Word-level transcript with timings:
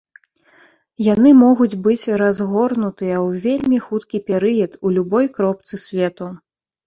Яны 1.13 1.29
могуць 1.41 1.77
быць 1.87 2.11
разгорнутыя 2.21 3.17
ў 3.25 3.43
вельмі 3.45 3.77
хуткі 3.85 4.17
перыяд 4.29 4.71
у 4.87 4.95
любой 4.99 5.25
кропцы 5.39 5.81
свету. 5.85 6.33